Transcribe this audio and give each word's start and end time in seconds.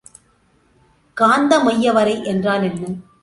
காந்த 1.17 1.59
மையவரை 1.59 2.15
என்றால் 2.23 2.63
என்ன? 2.63 2.83